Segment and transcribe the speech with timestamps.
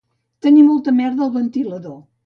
[0.45, 1.99] Tenir molta merda al ventilador